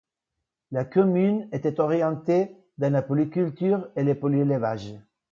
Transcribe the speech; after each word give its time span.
La 0.71 0.83
commune 0.83 1.47
était 1.51 1.79
orientée 1.79 2.55
dans 2.79 2.91
la 2.91 3.03
polyculture 3.03 3.87
et 3.95 4.03
le 4.03 4.15
polyélevage. 4.15 4.95